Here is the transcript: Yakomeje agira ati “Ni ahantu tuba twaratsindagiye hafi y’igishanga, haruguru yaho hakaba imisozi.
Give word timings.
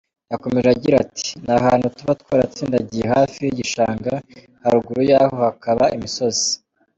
Yakomeje 0.31 0.67
agira 0.75 0.95
ati 1.05 1.29
“Ni 1.45 1.51
ahantu 1.57 1.87
tuba 1.97 2.13
twaratsindagiye 2.21 3.05
hafi 3.15 3.37
y’igishanga, 3.41 4.13
haruguru 4.63 5.01
yaho 5.11 5.35
hakaba 5.43 5.85
imisozi. 5.97 6.49